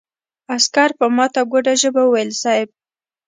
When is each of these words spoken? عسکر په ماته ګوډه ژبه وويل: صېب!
عسکر 0.53 0.89
په 0.99 1.05
ماته 1.15 1.41
ګوډه 1.51 1.73
ژبه 1.81 2.01
وويل: 2.05 2.29
صېب! 2.41 2.67